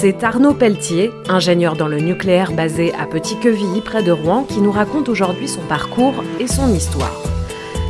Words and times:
C'est 0.00 0.22
Arnaud 0.22 0.54
Pelletier, 0.54 1.10
ingénieur 1.28 1.74
dans 1.74 1.88
le 1.88 1.98
nucléaire 1.98 2.52
basé 2.52 2.94
à 2.94 3.04
Petit-Quevilly 3.04 3.80
près 3.80 4.04
de 4.04 4.12
Rouen, 4.12 4.44
qui 4.44 4.60
nous 4.60 4.70
raconte 4.70 5.08
aujourd'hui 5.08 5.48
son 5.48 5.60
parcours 5.62 6.22
et 6.38 6.46
son 6.46 6.72
histoire. 6.72 7.20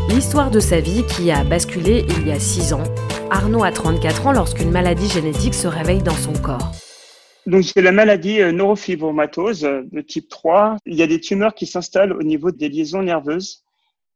L'histoire 0.09 0.51
de 0.51 0.59
sa 0.59 0.81
vie 0.81 1.05
qui 1.05 1.31
a 1.31 1.45
basculé 1.45 2.07
il 2.09 2.27
y 2.27 2.31
a 2.31 2.41
6 2.41 2.73
ans. 2.73 2.83
Arnaud 3.31 3.63
a 3.63 3.73
34 3.73 4.27
ans 4.27 4.33
lorsqu'une 4.33 4.71
maladie 4.71 5.07
génétique 5.11 5.53
se 5.53 5.69
réveille 5.69 6.03
dans 6.03 6.15
son 6.15 6.33
corps. 6.33 6.73
Donc, 7.45 7.65
c'est 7.65 7.83
la 7.83 7.93
maladie 7.93 8.41
euh, 8.41 8.53
neurofibromatose 8.53 9.67
euh, 9.67 9.83
de 9.93 10.01
type 10.01 10.31
3. 10.31 10.79
Il 10.87 10.95
y 10.95 11.03
a 11.03 11.07
des 11.07 11.21
tumeurs 11.21 11.55
qui 11.55 11.67
s'installent 11.67 12.15
au 12.15 12.23
niveau 12.23 12.51
des 12.51 12.71
liaisons 12.71 13.03
nerveuses 13.03 13.65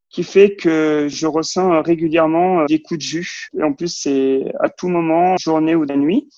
qui 0.09 0.25
fait 0.25 0.57
que 0.57 1.09
je 1.11 1.27
ressens 1.27 1.83
régulièrement 1.83 2.61
euh, 2.61 2.67
des 2.71 2.81
coups 2.81 2.97
de 2.97 3.05
jus. 3.05 3.49
Et 3.59 3.63
en 3.63 3.75
plus, 3.75 3.95
c'est 3.95 4.45
à 4.61 4.71
tout 4.71 4.89
moment, 4.89 5.37
journée 5.37 5.75
ou 5.75 5.85
la 5.85 5.97
nuit. 5.97 6.31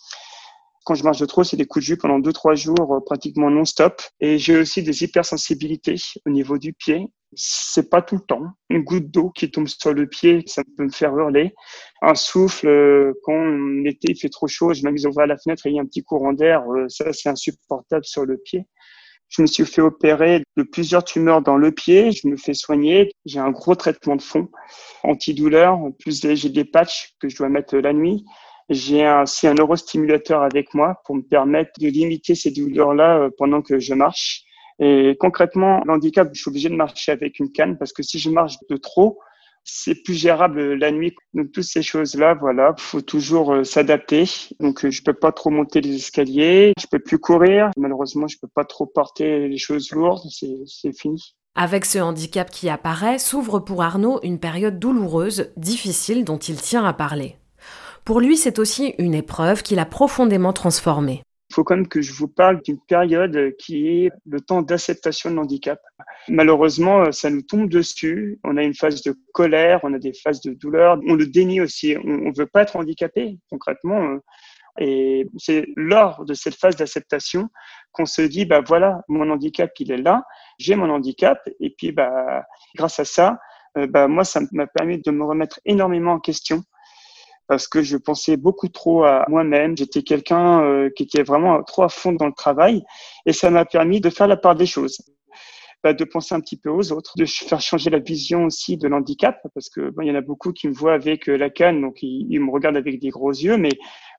Quand 0.84 0.94
je 0.94 1.02
marche 1.02 1.18
de 1.18 1.26
trop, 1.26 1.44
c'est 1.44 1.56
des 1.56 1.66
coups 1.66 1.82
de 1.82 1.86
jus 1.86 1.96
pendant 1.96 2.18
deux, 2.18 2.32
trois 2.32 2.54
jours, 2.54 3.02
pratiquement 3.06 3.50
non-stop. 3.50 4.02
Et 4.20 4.38
j'ai 4.38 4.58
aussi 4.58 4.82
des 4.82 5.02
hypersensibilités 5.02 5.96
au 6.26 6.30
niveau 6.30 6.58
du 6.58 6.74
pied. 6.74 7.08
C'est 7.34 7.88
pas 7.90 8.02
tout 8.02 8.16
le 8.16 8.20
temps. 8.20 8.42
Une 8.68 8.84
goutte 8.84 9.10
d'eau 9.10 9.30
qui 9.30 9.50
tombe 9.50 9.66
sur 9.66 9.92
le 9.92 10.06
pied, 10.06 10.42
ça 10.46 10.62
peut 10.76 10.84
me 10.84 10.90
faire 10.90 11.16
hurler. 11.16 11.54
Un 12.02 12.14
souffle, 12.14 12.68
euh, 12.68 13.12
quand 13.24 13.44
l'été 13.82 14.12
il 14.12 14.16
fait 14.16 14.28
trop 14.28 14.46
chaud, 14.46 14.74
je 14.74 14.82
m'amuse 14.82 15.08
à 15.18 15.26
la 15.26 15.36
fenêtre 15.38 15.66
et 15.66 15.70
il 15.70 15.76
y 15.76 15.78
a 15.78 15.82
un 15.82 15.86
petit 15.86 16.02
courant 16.02 16.32
d'air, 16.32 16.62
euh, 16.70 16.86
ça 16.88 17.12
c'est 17.12 17.28
insupportable 17.28 18.04
sur 18.04 18.24
le 18.24 18.36
pied. 18.36 18.66
Je 19.28 19.42
me 19.42 19.46
suis 19.46 19.64
fait 19.64 19.80
opérer 19.80 20.42
de 20.56 20.62
plusieurs 20.62 21.02
tumeurs 21.02 21.42
dans 21.42 21.56
le 21.56 21.72
pied. 21.72 22.12
Je 22.12 22.28
me 22.28 22.36
fais 22.36 22.54
soigner. 22.54 23.10
J'ai 23.24 23.40
un 23.40 23.50
gros 23.50 23.74
traitement 23.74 24.14
de 24.14 24.22
fond 24.22 24.48
antidouleur. 25.02 25.76
En 25.76 25.90
plus, 25.90 26.20
j'ai 26.22 26.48
des 26.50 26.64
patchs 26.64 27.14
que 27.18 27.28
je 27.28 27.36
dois 27.36 27.48
mettre 27.48 27.76
la 27.76 27.92
nuit. 27.92 28.24
J'ai 28.70 29.08
aussi 29.10 29.46
un 29.46 29.54
neurostimulateur 29.54 30.42
avec 30.42 30.72
moi 30.74 31.00
pour 31.04 31.16
me 31.16 31.22
permettre 31.22 31.72
de 31.78 31.88
limiter 31.88 32.34
ces 32.34 32.50
douleurs-là 32.50 33.18
euh, 33.18 33.30
pendant 33.36 33.62
que 33.62 33.78
je 33.78 33.94
marche. 33.94 34.44
Et 34.78 35.16
concrètement, 35.20 35.82
l'handicap, 35.84 36.28
je 36.32 36.40
suis 36.40 36.48
obligé 36.48 36.68
de 36.68 36.74
marcher 36.74 37.12
avec 37.12 37.38
une 37.38 37.52
canne 37.52 37.78
parce 37.78 37.92
que 37.92 38.02
si 38.02 38.18
je 38.18 38.30
marche 38.30 38.56
de 38.68 38.76
trop, 38.76 39.18
c'est 39.64 40.02
plus 40.02 40.14
gérable 40.14 40.74
la 40.74 40.90
nuit. 40.90 41.14
Donc 41.32 41.52
toutes 41.52 41.64
ces 41.64 41.82
choses-là, 41.82 42.34
voilà, 42.34 42.74
faut 42.78 43.00
toujours 43.00 43.52
euh, 43.52 43.64
s'adapter. 43.64 44.24
Donc 44.60 44.84
euh, 44.84 44.90
je 44.90 45.02
peux 45.02 45.14
pas 45.14 45.32
trop 45.32 45.50
monter 45.50 45.80
les 45.80 45.96
escaliers, 45.96 46.72
je 46.80 46.86
peux 46.86 46.98
plus 46.98 47.18
courir. 47.18 47.70
Malheureusement, 47.76 48.28
je 48.28 48.38
peux 48.40 48.48
pas 48.48 48.64
trop 48.64 48.86
porter 48.86 49.48
les 49.48 49.58
choses 49.58 49.90
lourdes. 49.92 50.22
C'est 50.66 50.98
fini. 50.98 51.34
Avec 51.54 51.84
ce 51.84 51.98
handicap 51.98 52.50
qui 52.50 52.68
apparaît, 52.68 53.18
s'ouvre 53.18 53.60
pour 53.60 53.82
Arnaud 53.82 54.20
une 54.22 54.40
période 54.40 54.80
douloureuse, 54.80 55.52
difficile, 55.56 56.24
dont 56.24 56.38
il 56.38 56.56
tient 56.56 56.84
à 56.84 56.92
parler. 56.92 57.36
Pour 58.04 58.20
lui, 58.20 58.36
c'est 58.36 58.58
aussi 58.58 58.94
une 58.98 59.14
épreuve 59.14 59.62
qui 59.62 59.74
l'a 59.74 59.86
profondément 59.86 60.52
transformé. 60.52 61.22
Il 61.50 61.54
faut 61.54 61.64
quand 61.64 61.76
même 61.76 61.88
que 61.88 62.02
je 62.02 62.12
vous 62.12 62.28
parle 62.28 62.60
d'une 62.62 62.80
période 62.80 63.54
qui 63.58 63.86
est 63.88 64.10
le 64.26 64.40
temps 64.40 64.60
d'acceptation 64.60 65.30
de 65.30 65.36
l'handicap. 65.36 65.80
Malheureusement, 66.28 67.12
ça 67.12 67.30
nous 67.30 67.40
tombe 67.40 67.70
dessus. 67.70 68.38
On 68.44 68.58
a 68.58 68.62
une 68.62 68.74
phase 68.74 69.02
de 69.02 69.14
colère, 69.32 69.80
on 69.84 69.94
a 69.94 69.98
des 69.98 70.12
phases 70.12 70.42
de 70.42 70.52
douleur. 70.52 70.98
On 71.08 71.14
le 71.14 71.26
dénie 71.26 71.62
aussi. 71.62 71.96
On 72.04 72.28
ne 72.28 72.36
veut 72.36 72.46
pas 72.46 72.62
être 72.62 72.76
handicapé, 72.76 73.38
concrètement. 73.48 74.18
Et 74.78 75.26
c'est 75.38 75.66
lors 75.76 76.26
de 76.26 76.34
cette 76.34 76.56
phase 76.56 76.76
d'acceptation 76.76 77.48
qu'on 77.92 78.06
se 78.06 78.20
dit, 78.22 78.44
bah 78.44 78.60
voilà, 78.66 79.02
mon 79.08 79.30
handicap, 79.30 79.70
il 79.78 79.92
est 79.92 80.02
là. 80.02 80.24
J'ai 80.58 80.74
mon 80.74 80.90
handicap. 80.90 81.38
Et 81.60 81.70
puis, 81.70 81.92
bah, 81.92 82.44
grâce 82.74 82.98
à 82.98 83.04
ça, 83.06 83.38
euh, 83.78 83.86
bah, 83.86 84.08
moi, 84.08 84.24
ça 84.24 84.40
m'a 84.52 84.66
permis 84.66 85.00
de 85.00 85.10
me 85.10 85.24
remettre 85.24 85.60
énormément 85.64 86.12
en 86.12 86.20
question 86.20 86.64
parce 87.46 87.68
que 87.68 87.82
je 87.82 87.96
pensais 87.96 88.36
beaucoup 88.36 88.68
trop 88.68 89.04
à 89.04 89.24
moi-même. 89.28 89.76
J'étais 89.76 90.02
quelqu'un 90.02 90.62
euh, 90.62 90.90
qui 90.94 91.02
était 91.04 91.22
vraiment 91.22 91.62
trop 91.62 91.82
à 91.82 91.88
fond 91.88 92.12
dans 92.12 92.26
le 92.26 92.32
travail 92.32 92.82
et 93.26 93.32
ça 93.32 93.50
m'a 93.50 93.64
permis 93.64 94.00
de 94.00 94.10
faire 94.10 94.26
la 94.26 94.36
part 94.36 94.54
des 94.54 94.66
choses. 94.66 94.98
Bah, 95.82 95.92
de 95.92 96.04
penser 96.04 96.34
un 96.34 96.40
petit 96.40 96.56
peu 96.56 96.70
aux 96.70 96.92
autres, 96.92 97.12
de 97.18 97.26
faire 97.26 97.60
changer 97.60 97.90
la 97.90 97.98
vision 97.98 98.46
aussi 98.46 98.78
de 98.78 98.88
l'handicap, 98.88 99.38
parce 99.52 99.68
que 99.68 99.90
bon, 99.90 100.00
il 100.00 100.08
y 100.08 100.10
en 100.10 100.14
a 100.14 100.22
beaucoup 100.22 100.50
qui 100.54 100.66
me 100.66 100.72
voient 100.72 100.94
avec 100.94 101.28
euh, 101.28 101.36
la 101.36 101.50
canne, 101.50 101.82
donc 101.82 102.02
ils, 102.02 102.26
ils 102.30 102.40
me 102.40 102.50
regardent 102.50 102.78
avec 102.78 102.98
des 103.00 103.10
gros 103.10 103.32
yeux, 103.32 103.58
mais 103.58 103.68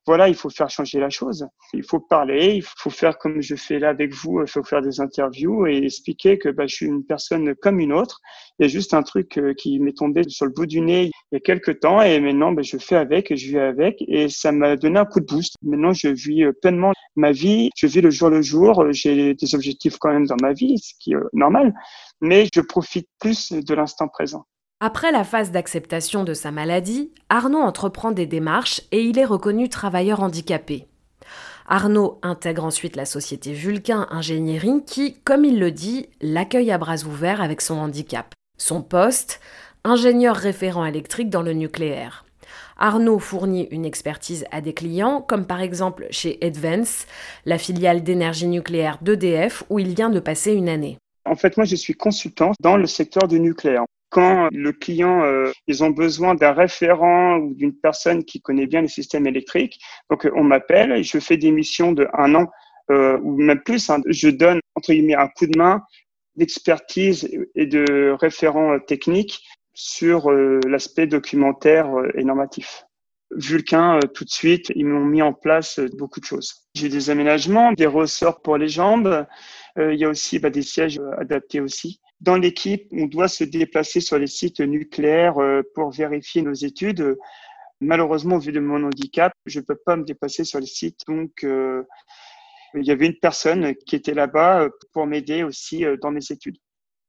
voilà, 0.05 0.29
il 0.29 0.35
faut 0.35 0.49
faire 0.49 0.69
changer 0.69 0.99
la 0.99 1.09
chose. 1.09 1.47
Il 1.73 1.83
faut 1.83 1.99
parler, 1.99 2.55
il 2.55 2.63
faut 2.63 2.89
faire 2.89 3.17
comme 3.17 3.41
je 3.41 3.55
fais 3.55 3.79
là 3.79 3.89
avec 3.89 4.13
vous, 4.13 4.41
il 4.41 4.47
faut 4.47 4.63
faire 4.63 4.81
des 4.81 4.99
interviews 4.99 5.65
et 5.65 5.77
expliquer 5.77 6.37
que 6.37 6.49
bah, 6.49 6.67
je 6.67 6.75
suis 6.75 6.85
une 6.85 7.03
personne 7.03 7.55
comme 7.55 7.79
une 7.79 7.91
autre. 7.91 8.19
Il 8.59 8.63
y 8.63 8.65
a 8.65 8.69
juste 8.69 8.93
un 8.93 9.03
truc 9.03 9.37
euh, 9.37 9.53
qui 9.53 9.79
m'est 9.79 9.97
tombé 9.97 10.21
sur 10.27 10.45
le 10.45 10.51
bout 10.51 10.67
du 10.67 10.81
nez 10.81 11.05
il 11.31 11.35
y 11.35 11.37
a 11.37 11.39
quelques 11.39 11.79
temps 11.79 12.01
et 12.01 12.19
maintenant 12.19 12.51
bah, 12.51 12.61
je 12.61 12.77
fais 12.77 12.95
avec, 12.95 13.35
je 13.35 13.47
vis 13.47 13.57
avec 13.57 14.03
et 14.07 14.29
ça 14.29 14.51
m'a 14.51 14.75
donné 14.75 14.99
un 14.99 15.05
coup 15.05 15.19
de 15.19 15.25
boost. 15.25 15.55
Maintenant, 15.63 15.93
je 15.93 16.09
vis 16.09 16.43
euh, 16.43 16.53
pleinement 16.53 16.93
ma 17.15 17.31
vie, 17.31 17.69
je 17.75 17.87
vis 17.87 18.01
le 18.01 18.11
jour 18.11 18.29
le 18.29 18.41
jour, 18.41 18.85
j'ai 18.91 19.33
des 19.33 19.55
objectifs 19.55 19.97
quand 19.97 20.11
même 20.11 20.27
dans 20.27 20.37
ma 20.41 20.53
vie, 20.53 20.77
ce 20.77 20.93
qui 20.99 21.13
est 21.13 21.15
euh, 21.15 21.29
normal, 21.33 21.73
mais 22.21 22.47
je 22.53 22.61
profite 22.61 23.07
plus 23.19 23.51
de 23.51 23.73
l'instant 23.73 24.07
présent. 24.07 24.45
Après 24.81 25.13
la 25.13 25.23
phase 25.23 25.51
d'acceptation 25.51 26.25
de 26.25 26.33
sa 26.33 26.51
maladie, 26.51 27.13
Arnaud 27.29 27.61
entreprend 27.61 28.11
des 28.11 28.25
démarches 28.25 28.81
et 28.91 29.03
il 29.03 29.17
est 29.17 29.25
reconnu 29.25 29.69
travailleur 29.69 30.19
handicapé. 30.19 30.85
Arnaud 31.65 32.19
intègre 32.23 32.65
ensuite 32.65 32.97
la 32.97 33.05
société 33.05 33.53
Vulcain 33.53 34.05
Engineering 34.11 34.83
qui, 34.83 35.15
comme 35.23 35.45
il 35.45 35.59
le 35.59 35.71
dit, 35.71 36.09
l'accueille 36.19 36.71
à 36.71 36.77
bras 36.77 37.05
ouverts 37.05 37.41
avec 37.41 37.61
son 37.61 37.75
handicap. 37.75 38.33
Son 38.57 38.81
poste 38.81 39.39
Ingénieur 39.85 40.35
référent 40.35 40.83
électrique 40.83 41.29
dans 41.29 41.41
le 41.41 41.53
nucléaire. 41.53 42.25
Arnaud 42.77 43.19
fournit 43.19 43.69
une 43.71 43.85
expertise 43.85 44.43
à 44.51 44.59
des 44.59 44.73
clients, 44.73 45.21
comme 45.21 45.45
par 45.45 45.61
exemple 45.61 46.07
chez 46.09 46.37
Advance, 46.41 47.05
la 47.45 47.57
filiale 47.57 48.03
d'énergie 48.03 48.47
nucléaire 48.47 48.97
d'EDF, 49.01 49.63
où 49.69 49.79
il 49.79 49.95
vient 49.95 50.09
de 50.09 50.19
passer 50.19 50.51
une 50.51 50.67
année. 50.67 50.97
En 51.23 51.35
fait, 51.35 51.55
moi, 51.55 51.65
je 51.65 51.77
suis 51.77 51.93
consultant 51.93 52.51
dans 52.59 52.75
le 52.75 52.87
secteur 52.87 53.29
du 53.29 53.39
nucléaire 53.39 53.85
quand 54.09 54.49
le 54.51 54.71
client, 54.71 55.23
euh, 55.23 55.51
ils 55.67 55.83
ont 55.83 55.89
besoin 55.89 56.35
d'un 56.35 56.53
référent 56.53 57.37
ou 57.37 57.53
d'une 57.53 57.75
personne 57.75 58.23
qui 58.23 58.41
connaît 58.41 58.67
bien 58.67 58.81
les 58.81 58.87
systèmes 58.87 59.27
électriques, 59.27 59.79
donc 60.09 60.27
on 60.35 60.43
m'appelle 60.43 60.91
et 60.91 61.03
je 61.03 61.19
fais 61.19 61.37
des 61.37 61.51
missions 61.51 61.91
de 61.91 62.07
un 62.13 62.35
an 62.35 62.47
euh, 62.91 63.17
ou 63.23 63.37
même 63.37 63.61
plus. 63.61 63.89
Hein. 63.89 64.01
je 64.07 64.29
donne 64.29 64.59
entre 64.75 64.93
guillemets 64.93 65.15
un 65.15 65.27
coup 65.27 65.47
de 65.47 65.57
main 65.57 65.81
d'expertise 66.35 67.29
et 67.55 67.65
de 67.65 68.15
référent 68.19 68.79
technique 68.79 69.41
sur 69.73 70.31
euh, 70.31 70.59
l'aspect 70.67 71.07
documentaire 71.07 71.89
et 72.13 72.23
normatif. 72.23 72.85
Vulcain, 73.31 73.99
tout 74.13 74.23
de 74.23 74.29
suite, 74.29 74.71
ils 74.75 74.85
m'ont 74.85 75.03
mis 75.03 75.21
en 75.21 75.33
place 75.33 75.79
beaucoup 75.97 76.19
de 76.19 76.25
choses. 76.25 76.67
J'ai 76.75 76.89
des 76.89 77.09
aménagements, 77.09 77.73
des 77.73 77.87
ressorts 77.87 78.41
pour 78.41 78.57
les 78.57 78.69
jambes. 78.69 79.25
il 79.77 79.95
y 79.95 80.05
a 80.05 80.09
aussi 80.09 80.39
bah, 80.39 80.51
des 80.51 80.61
sièges 80.61 81.01
adaptés 81.17 81.59
aussi. 81.59 81.99
Dans 82.21 82.37
l'équipe, 82.37 82.87
on 82.91 83.07
doit 83.07 83.27
se 83.27 83.43
déplacer 83.43 83.99
sur 83.99 84.17
les 84.17 84.27
sites 84.27 84.61
nucléaires 84.61 85.37
euh, 85.37 85.61
pour 85.73 85.91
vérifier 85.91 86.41
nos 86.41 86.53
études. 86.53 87.17
Malheureusement, 87.81 88.37
vu 88.37 88.51
de 88.51 88.59
mon 88.59 88.83
handicap, 88.83 89.33
je 89.45 89.59
ne 89.59 89.65
peux 89.65 89.75
pas 89.75 89.97
me 89.97 90.03
déplacer 90.03 90.45
sur 90.45 90.59
les 90.59 90.65
sites. 90.65 91.01
Donc, 91.07 91.43
euh, 91.43 91.83
il 92.73 92.85
y 92.85 92.91
avait 92.91 93.07
une 93.07 93.19
personne 93.19 93.75
qui 93.75 93.95
était 93.95 94.13
là-bas 94.13 94.61
euh, 94.61 94.69
pour 94.93 95.05
m'aider 95.07 95.43
aussi 95.43 95.83
dans 96.01 96.11
mes 96.11 96.31
études. 96.31 96.57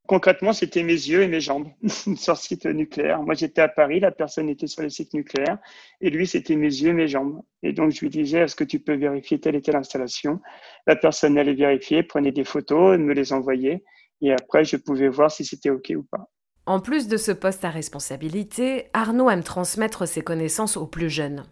Concrètement, 0.06 0.52
c'était 0.52 0.84
mes 0.84 0.92
yeux 0.92 1.22
et 1.22 1.28
mes 1.28 1.40
jambes 1.40 1.68
sur 2.16 2.34
le 2.34 2.38
site 2.38 2.66
nucléaire. 2.66 3.22
Moi, 3.22 3.34
j'étais 3.34 3.60
à 3.60 3.68
Paris, 3.68 3.98
la 3.98 4.12
personne 4.12 4.48
était 4.48 4.68
sur 4.68 4.82
le 4.82 4.88
site 4.88 5.14
nucléaire, 5.14 5.58
et 6.00 6.10
lui, 6.10 6.26
c'était 6.28 6.54
mes 6.54 6.66
yeux 6.66 6.90
et 6.90 6.92
mes 6.92 7.08
jambes. 7.08 7.42
Et 7.62 7.72
donc, 7.72 7.90
je 7.90 8.00
lui 8.00 8.08
disais, 8.08 8.40
est-ce 8.40 8.54
que 8.54 8.64
tu 8.64 8.78
peux 8.78 8.94
vérifier 8.94 9.40
telle 9.40 9.56
et 9.56 9.62
telle 9.62 9.76
installation? 9.76 10.40
La 10.86 10.94
personne 10.94 11.36
allait 11.38 11.54
vérifier, 11.54 12.04
prenait 12.04 12.30
des 12.30 12.44
photos, 12.44 12.98
me 12.98 13.14
les 13.14 13.32
envoyait, 13.32 13.82
et 14.22 14.32
après, 14.32 14.64
je 14.64 14.76
pouvais 14.76 15.08
voir 15.08 15.30
si 15.30 15.44
c'était 15.44 15.70
OK 15.70 15.92
ou 15.96 16.02
pas. 16.02 16.28
En 16.66 16.80
plus 16.80 17.06
de 17.06 17.16
ce 17.16 17.30
poste 17.30 17.64
à 17.64 17.70
responsabilité, 17.70 18.86
Arnaud 18.92 19.30
aime 19.30 19.44
transmettre 19.44 20.08
ses 20.08 20.22
connaissances 20.22 20.76
aux 20.76 20.86
plus 20.86 21.10
jeunes. 21.10 21.44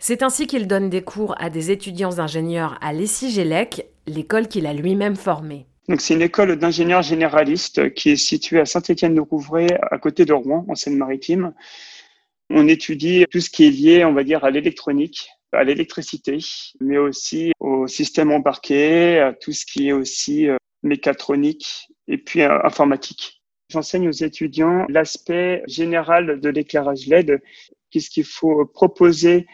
C'est 0.00 0.22
ainsi 0.22 0.46
qu'il 0.46 0.66
donne 0.66 0.90
des 0.90 1.02
cours 1.02 1.34
à 1.38 1.50
des 1.50 1.70
étudiants 1.70 2.18
ingénieurs 2.18 2.76
à 2.80 2.92
l'ESSIGELEC, 2.92 3.86
l'école 4.06 4.48
qu'il 4.48 4.66
a 4.66 4.72
lui-même 4.72 5.16
formée. 5.16 5.66
Donc, 5.88 6.00
c'est 6.00 6.14
une 6.14 6.22
école 6.22 6.56
d'ingénieurs 6.56 7.02
généralistes 7.02 7.94
qui 7.94 8.10
est 8.10 8.16
située 8.16 8.60
à 8.60 8.66
Saint-Étienne-de-Rouvray, 8.66 9.78
à 9.90 9.98
côté 9.98 10.24
de 10.24 10.32
Rouen, 10.32 10.66
en 10.68 10.74
Seine-Maritime. 10.74 11.54
On 12.50 12.66
étudie 12.66 13.24
tout 13.30 13.40
ce 13.40 13.50
qui 13.50 13.66
est 13.66 13.70
lié, 13.70 14.04
on 14.04 14.12
va 14.12 14.24
dire, 14.24 14.44
à 14.44 14.50
l'électronique, 14.50 15.30
à 15.52 15.64
l'électricité, 15.64 16.38
mais 16.80 16.98
aussi 16.98 17.52
au 17.60 17.86
système 17.86 18.32
embarqué, 18.32 19.18
à 19.20 19.32
tout 19.32 19.52
ce 19.52 19.64
qui 19.64 19.88
est 19.88 19.92
aussi 19.92 20.48
euh, 20.48 20.56
mécatronique 20.82 21.88
et 22.08 22.18
puis 22.18 22.42
euh, 22.42 22.58
informatique. 22.64 23.42
J'enseigne 23.68 24.08
aux 24.08 24.12
étudiants 24.12 24.86
l'aspect 24.88 25.62
général 25.66 26.40
de 26.40 26.48
l'éclairage 26.48 27.06
LED, 27.06 27.40
qu'est-ce 27.90 28.10
qu'il 28.10 28.24
faut 28.24 28.64
proposer 28.66 29.46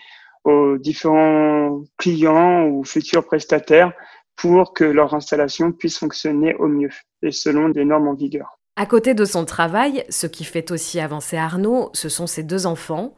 aux 0.44 0.78
différents 0.78 1.82
clients 1.98 2.66
ou 2.66 2.84
futurs 2.84 3.24
prestataires 3.24 3.92
pour 4.36 4.72
que 4.72 4.84
leur 4.84 5.14
installation 5.14 5.72
puisse 5.72 5.98
fonctionner 5.98 6.54
au 6.56 6.68
mieux 6.68 6.90
et 7.22 7.32
selon 7.32 7.68
des 7.68 7.84
normes 7.84 8.08
en 8.08 8.14
vigueur. 8.14 8.58
À 8.76 8.86
côté 8.86 9.14
de 9.14 9.24
son 9.24 9.44
travail, 9.44 10.04
ce 10.08 10.26
qui 10.26 10.44
fait 10.44 10.70
aussi 10.70 10.98
avancer 11.00 11.36
Arnaud, 11.36 11.90
ce 11.92 12.08
sont 12.08 12.26
ses 12.26 12.42
deux 12.42 12.66
enfants, 12.66 13.16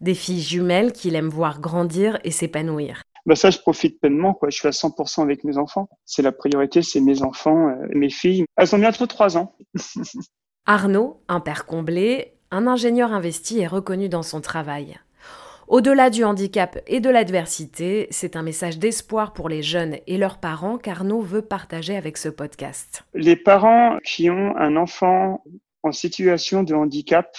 des 0.00 0.14
filles 0.14 0.42
jumelles 0.42 0.92
qu'il 0.92 1.14
aime 1.14 1.28
voir 1.28 1.60
grandir 1.60 2.18
et 2.24 2.30
s'épanouir. 2.30 3.02
Bah 3.26 3.34
ça, 3.34 3.50
je 3.50 3.58
profite 3.58 4.00
pleinement. 4.00 4.34
Quoi. 4.34 4.50
Je 4.50 4.58
suis 4.58 4.68
à 4.68 4.72
100% 4.72 5.22
avec 5.22 5.42
mes 5.44 5.58
enfants. 5.58 5.88
C'est 6.04 6.22
la 6.22 6.32
priorité, 6.32 6.82
c'est 6.82 7.00
mes 7.00 7.22
enfants, 7.22 7.68
euh, 7.68 7.86
mes 7.92 8.10
filles. 8.10 8.44
Elles 8.56 8.74
ont 8.74 8.78
bientôt 8.78 9.06
trois 9.06 9.36
ans. 9.36 9.56
Arnaud, 10.66 11.20
un 11.28 11.40
père 11.40 11.66
comblé, 11.66 12.34
un 12.50 12.66
ingénieur 12.66 13.12
investi 13.12 13.58
et 13.60 13.66
reconnu 13.66 14.08
dans 14.08 14.22
son 14.22 14.40
travail. 14.40 14.98
Au-delà 15.68 16.10
du 16.10 16.22
handicap 16.22 16.78
et 16.86 17.00
de 17.00 17.10
l'adversité, 17.10 18.06
c'est 18.10 18.36
un 18.36 18.42
message 18.42 18.78
d'espoir 18.78 19.32
pour 19.32 19.48
les 19.48 19.62
jeunes 19.62 19.96
et 20.06 20.16
leurs 20.16 20.38
parents 20.38 20.78
qu'Arnaud 20.78 21.22
veut 21.22 21.42
partager 21.42 21.96
avec 21.96 22.18
ce 22.18 22.28
podcast. 22.28 23.04
Les 23.14 23.34
parents 23.34 23.98
qui 24.04 24.30
ont 24.30 24.56
un 24.56 24.76
enfant 24.76 25.42
en 25.82 25.90
situation 25.90 26.62
de 26.62 26.72
handicap, 26.72 27.36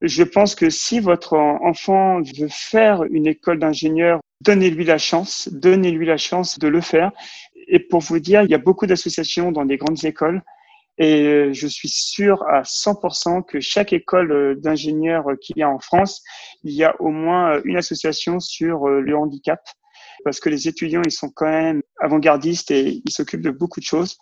je 0.00 0.22
pense 0.22 0.54
que 0.54 0.70
si 0.70 1.00
votre 1.00 1.36
enfant 1.36 2.20
veut 2.20 2.48
faire 2.48 3.02
une 3.02 3.26
école 3.26 3.58
d'ingénieur, 3.58 4.19
donnez-lui 4.40 4.84
la 4.84 4.98
chance, 4.98 5.48
donnez-lui 5.52 6.06
la 6.06 6.16
chance 6.16 6.58
de 6.58 6.68
le 6.68 6.80
faire. 6.80 7.12
Et 7.68 7.78
pour 7.78 8.00
vous 8.00 8.18
dire, 8.18 8.42
il 8.42 8.50
y 8.50 8.54
a 8.54 8.58
beaucoup 8.58 8.86
d'associations 8.86 9.52
dans 9.52 9.64
des 9.64 9.76
grandes 9.76 10.04
écoles 10.04 10.42
et 10.98 11.54
je 11.54 11.66
suis 11.66 11.88
sûr 11.88 12.42
à 12.42 12.62
100% 12.62 13.42
que 13.44 13.58
chaque 13.58 13.94
école 13.94 14.60
d'ingénieurs 14.60 15.24
qu'il 15.40 15.56
y 15.56 15.62
a 15.62 15.70
en 15.70 15.78
France, 15.78 16.22
il 16.62 16.74
y 16.74 16.84
a 16.84 16.94
au 17.00 17.08
moins 17.08 17.60
une 17.64 17.78
association 17.78 18.38
sur 18.38 18.86
le 18.86 19.16
handicap 19.16 19.60
parce 20.24 20.40
que 20.40 20.50
les 20.50 20.68
étudiants, 20.68 21.02
ils 21.04 21.12
sont 21.12 21.30
quand 21.30 21.48
même 21.48 21.82
avant-gardistes 22.00 22.70
et 22.70 23.00
ils 23.04 23.10
s'occupent 23.10 23.40
de 23.40 23.50
beaucoup 23.50 23.80
de 23.80 23.84
choses. 23.84 24.18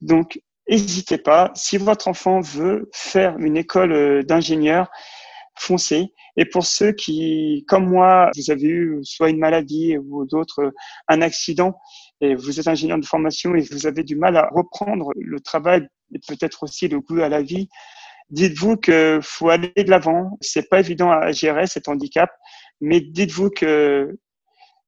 Donc, 0.00 0.40
n'hésitez 0.68 1.18
pas. 1.18 1.52
Si 1.54 1.78
votre 1.78 2.08
enfant 2.08 2.40
veut 2.40 2.90
faire 2.92 3.38
une 3.38 3.56
école 3.56 4.24
d'ingénieur, 4.24 4.90
foncez. 5.58 6.12
Et 6.36 6.44
pour 6.44 6.64
ceux 6.66 6.92
qui, 6.92 7.64
comme 7.68 7.88
moi, 7.88 8.30
vous 8.36 8.50
avez 8.50 8.68
eu 8.68 8.98
soit 9.02 9.30
une 9.30 9.38
maladie 9.38 9.96
ou 9.98 10.26
d'autres, 10.26 10.72
un 11.08 11.22
accident, 11.22 11.78
et 12.20 12.34
vous 12.34 12.60
êtes 12.60 12.68
ingénieur 12.68 12.98
de 12.98 13.04
formation 13.04 13.54
et 13.54 13.60
vous 13.60 13.86
avez 13.86 14.02
du 14.02 14.16
mal 14.16 14.36
à 14.36 14.48
reprendre 14.52 15.12
le 15.16 15.40
travail 15.40 15.86
et 16.14 16.20
peut-être 16.26 16.62
aussi 16.62 16.88
le 16.88 17.00
goût 17.00 17.20
à 17.20 17.28
la 17.28 17.42
vie, 17.42 17.68
dites-vous 18.30 18.76
que 18.76 19.20
faut 19.22 19.50
aller 19.50 19.72
de 19.76 19.90
l'avant. 19.90 20.38
C'est 20.40 20.68
pas 20.68 20.80
évident 20.80 21.10
à 21.10 21.32
gérer 21.32 21.66
cet 21.66 21.88
handicap, 21.88 22.30
mais 22.80 23.00
dites-vous 23.00 23.50
que 23.50 24.18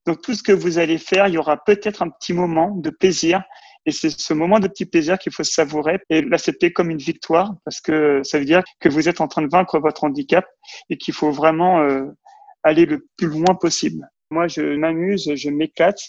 donc 0.05 0.21
tout 0.21 0.33
ce 0.33 0.43
que 0.43 0.51
vous 0.51 0.79
allez 0.79 0.97
faire, 0.97 1.27
il 1.27 1.35
y 1.35 1.37
aura 1.37 1.63
peut-être 1.63 2.01
un 2.01 2.09
petit 2.09 2.33
moment 2.33 2.71
de 2.75 2.89
plaisir. 2.89 3.43
Et 3.85 3.91
c'est 3.91 4.09
ce 4.09 4.33
moment 4.33 4.59
de 4.59 4.67
petit 4.67 4.85
plaisir 4.85 5.17
qu'il 5.17 5.31
faut 5.31 5.43
savourer 5.43 5.99
et 6.09 6.21
l'accepter 6.21 6.71
comme 6.73 6.89
une 6.89 6.97
victoire 6.97 7.53
parce 7.63 7.81
que 7.81 8.21
ça 8.23 8.37
veut 8.37 8.45
dire 8.45 8.63
que 8.79 8.89
vous 8.89 9.07
êtes 9.07 9.21
en 9.21 9.27
train 9.27 9.41
de 9.41 9.49
vaincre 9.49 9.79
votre 9.79 10.03
handicap 10.03 10.45
et 10.89 10.97
qu'il 10.97 11.13
faut 11.13 11.31
vraiment 11.31 11.81
euh, 11.81 12.05
aller 12.63 12.85
le 12.85 13.07
plus 13.17 13.27
loin 13.27 13.55
possible. 13.55 14.07
Moi, 14.31 14.47
je 14.47 14.61
m'amuse, 14.75 15.33
je 15.33 15.49
m'éclate 15.49 15.99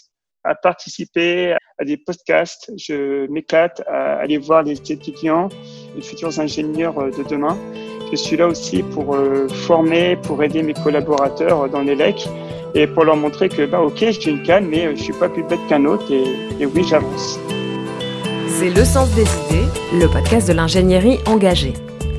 à 0.43 0.55
participer 0.55 1.55
à 1.77 1.85
des 1.85 1.97
podcasts. 1.97 2.71
Je 2.77 3.27
m'éclate 3.27 3.81
à 3.87 4.15
aller 4.15 4.37
voir 4.37 4.63
les 4.63 4.73
étudiants, 4.91 5.49
les 5.95 6.01
futurs 6.01 6.39
ingénieurs 6.39 6.99
euh, 6.99 7.11
de 7.11 7.23
demain. 7.23 7.57
Je 8.11 8.17
suis 8.17 8.35
là 8.35 8.47
aussi 8.47 8.83
pour 8.83 9.15
euh, 9.15 9.47
former, 9.47 10.17
pour 10.17 10.43
aider 10.43 10.63
mes 10.63 10.73
collaborateurs 10.73 11.69
dans 11.69 11.81
l'ELEC 11.81 12.27
et 12.75 12.87
pour 12.87 13.05
leur 13.05 13.15
montrer 13.15 13.49
que, 13.49 13.65
bah, 13.65 13.81
ok, 13.81 13.97
j'ai 13.97 14.31
une 14.31 14.43
canne, 14.43 14.67
mais 14.67 14.95
je 14.95 15.03
suis 15.03 15.13
pas 15.13 15.29
plus 15.29 15.43
bête 15.43 15.59
qu'un 15.69 15.85
autre 15.85 16.11
et, 16.11 16.23
et 16.61 16.65
oui, 16.65 16.83
j'avance. 16.83 17.39
C'est 18.61 18.69
Le 18.69 18.85
Sens 18.85 19.09
des 19.15 19.23
idées, 19.23 19.65
le 19.91 20.05
podcast 20.05 20.47
de 20.47 20.53
l'ingénierie 20.53 21.17
engagée. 21.25 21.73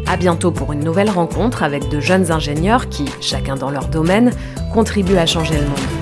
À 0.09 0.17
bientôt 0.17 0.51
pour 0.51 0.73
une 0.73 0.81
nouvelle 0.81 1.09
rencontre 1.09 1.63
avec 1.63 1.89
de 1.89 2.01
jeunes 2.01 2.33
ingénieurs 2.33 2.89
qui, 2.89 3.05
chacun 3.21 3.55
dans 3.55 3.71
leur 3.71 3.87
domaine, 3.87 4.33
contribuent 4.75 5.19
à 5.19 5.27
changer 5.27 5.55
le 5.55 5.67
monde. 5.67 6.02